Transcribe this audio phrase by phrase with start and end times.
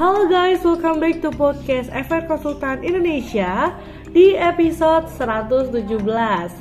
[0.00, 3.76] Halo guys, welcome back to podcast FR Konsultan Indonesia
[4.08, 5.76] di episode 117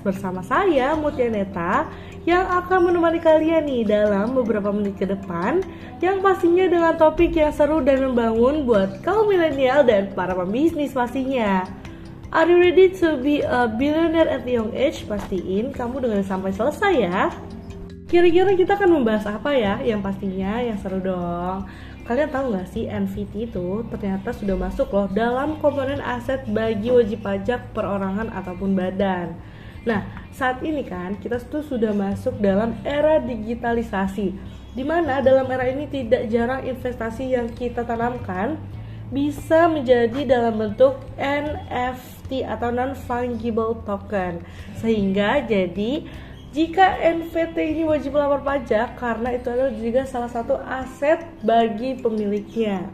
[0.04, 1.88] bersama saya Mutia Neta
[2.28, 5.63] yang akan menemani kalian nih dalam beberapa menit ke depan
[6.04, 11.63] yang pastinya dengan topik yang seru dan membangun buat kaum milenial dan para pembisnis pastinya.
[12.35, 15.08] Are you ready to be a billionaire at the young age?
[15.08, 17.31] Pastiin kamu dengerin sampai selesai ya.
[18.12, 19.80] Kira-kira kita akan membahas apa ya?
[19.80, 21.70] Yang pastinya yang seru dong.
[22.09, 27.22] Kalian tahu nggak sih NVT itu ternyata sudah masuk loh dalam komponen aset bagi wajib
[27.22, 29.38] pajak perorangan ataupun badan.
[29.86, 34.34] Nah, saat ini kan kita tuh sudah masuk dalam era digitalisasi.
[34.73, 38.58] Di mana dalam era ini tidak jarang investasi yang kita tanamkan
[39.14, 44.41] bisa menjadi dalam bentuk NFT atau non fungible token
[44.78, 46.09] sehingga jadi
[46.49, 52.89] jika NVT ini wajib lapor pajak karena itu adalah juga salah satu aset bagi pemiliknya.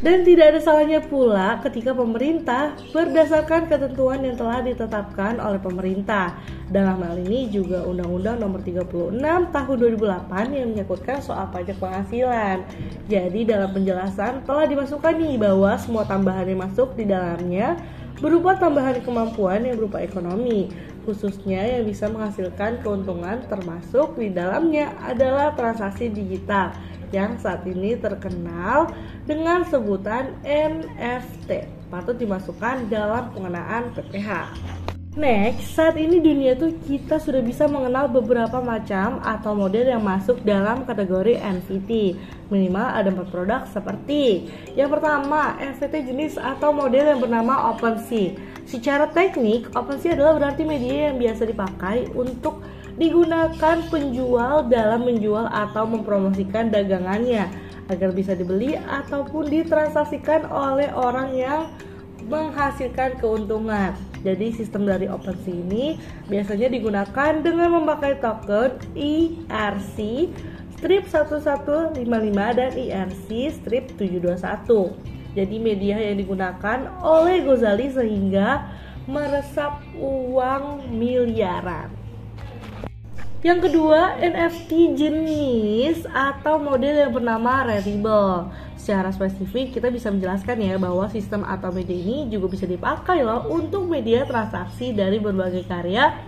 [0.00, 6.40] Dan tidak ada salahnya pula ketika pemerintah berdasarkan ketentuan yang telah ditetapkan oleh pemerintah.
[6.72, 9.20] Dalam hal ini juga Undang-Undang Nomor 36
[9.52, 12.64] Tahun 2008 yang menyangkutkan soal pajak penghasilan.
[13.12, 17.76] Jadi dalam penjelasan telah dimasukkan nih bahwa semua tambahan yang masuk di dalamnya
[18.20, 20.68] berupa tambahan kemampuan yang berupa ekonomi
[21.08, 26.76] khususnya yang bisa menghasilkan keuntungan termasuk di dalamnya adalah transaksi digital
[27.10, 28.92] yang saat ini terkenal
[29.26, 34.30] dengan sebutan NFT patut dimasukkan dalam pengenaan PPh.
[35.20, 40.40] Next, saat ini dunia tuh kita sudah bisa mengenal beberapa macam atau model yang masuk
[40.48, 42.16] dalam kategori NFT.
[42.48, 48.32] Minimal ada empat produk seperti yang pertama NFT jenis atau model yang bernama OpenSea.
[48.64, 52.64] Secara teknik, OpenSea adalah berarti media yang biasa dipakai untuk
[52.96, 57.44] digunakan penjual dalam menjual atau mempromosikan dagangannya
[57.92, 61.68] agar bisa dibeli ataupun ditransaksikan oleh orang yang
[62.24, 64.09] menghasilkan keuntungan.
[64.20, 65.96] Jadi sistem dari OpenSea ini
[66.28, 69.96] biasanya digunakan dengan memakai token IRC
[70.76, 71.96] strip 1155
[72.56, 74.92] dan IRC strip 721.
[75.30, 78.66] Jadi media yang digunakan oleh Gozali sehingga
[79.08, 81.88] meresap uang miliaran.
[83.40, 88.52] Yang kedua, NFT jenis atau model yang bernama Rarible.
[88.90, 93.46] Secara spesifik, kita bisa menjelaskan ya bahwa sistem atau media ini juga bisa dipakai loh
[93.46, 96.18] untuk media transaksi dari berbagai karya,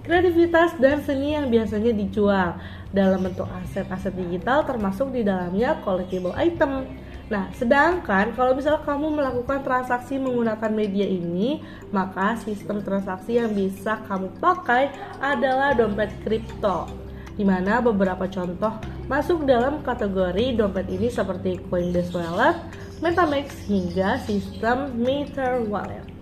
[0.00, 2.56] kreativitas, dan seni yang biasanya dijual
[2.88, 6.88] dalam bentuk aset-aset digital termasuk di dalamnya collectible item.
[7.28, 11.60] Nah, sedangkan kalau misalnya kamu melakukan transaksi menggunakan media ini,
[11.92, 14.88] maka sistem transaksi yang bisa kamu pakai
[15.20, 17.05] adalah dompet kripto.
[17.36, 22.56] Di mana beberapa contoh masuk dalam kategori dompet ini seperti Coinbase Wallet,
[23.04, 26.16] MetaMask hingga sistem Meter Wallet.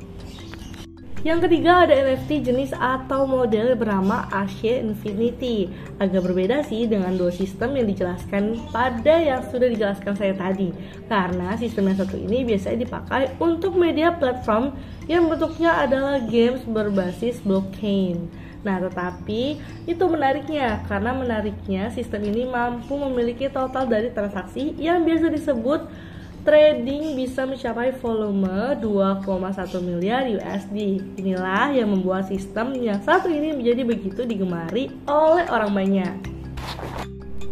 [1.24, 5.72] Yang ketiga ada NFT jenis atau model bernama Asia Infinity.
[5.96, 10.68] Agak berbeda sih dengan dua sistem yang dijelaskan pada yang sudah dijelaskan saya tadi.
[11.08, 14.76] Karena sistem yang satu ini biasanya dipakai untuk media platform
[15.08, 18.28] yang bentuknya adalah games berbasis blockchain.
[18.64, 25.28] Nah, tetapi itu menariknya karena menariknya sistem ini mampu memiliki total dari transaksi yang biasa
[25.28, 25.86] disebut
[26.44, 31.00] trading bisa mencapai volume 2,1 miliar USD.
[31.20, 36.33] Inilah yang membuat sistem yang satu ini menjadi begitu digemari oleh orang banyak.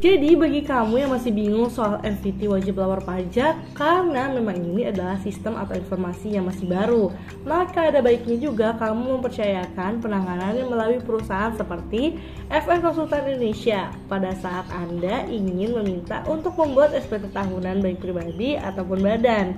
[0.03, 5.15] Jadi bagi kamu yang masih bingung soal NFT wajib lapor pajak karena memang ini adalah
[5.23, 7.15] sistem atau informasi yang masih baru,
[7.47, 12.19] maka ada baiknya juga kamu mempercayakan penanganannya melalui perusahaan seperti
[12.51, 19.07] FN Konsultan Indonesia pada saat Anda ingin meminta untuk membuat SPT tahunan baik pribadi ataupun
[19.07, 19.55] badan.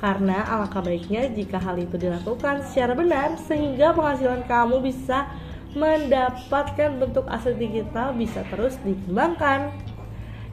[0.00, 5.28] Karena alangkah baiknya jika hal itu dilakukan secara benar sehingga penghasilan kamu bisa
[5.72, 9.72] mendapatkan bentuk aset digital bisa terus dikembangkan.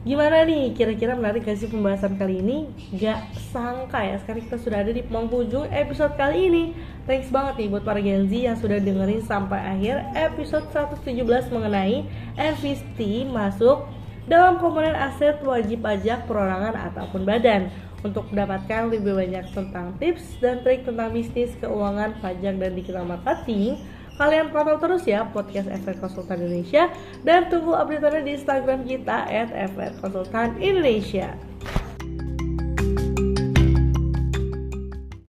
[0.00, 2.72] Gimana nih kira-kira menarik gak sih pembahasan kali ini?
[2.96, 6.64] Gak sangka ya sekarang kita sudah ada di penghujung episode kali ini
[7.04, 12.08] Thanks banget nih buat para Gen Z yang sudah dengerin sampai akhir episode 117 mengenai
[12.38, 13.88] NVST masuk
[14.30, 17.68] dalam komponen aset wajib pajak perorangan ataupun badan
[18.00, 23.76] untuk mendapatkan lebih banyak tentang tips dan trik tentang bisnis, keuangan, pajak, dan digital marketing
[24.16, 26.88] Kalian pantau terus ya podcast FR Konsultan Indonesia
[27.26, 29.28] dan tunggu update-nya di Instagram kita
[29.76, 31.49] @frkonsultan Indonesia.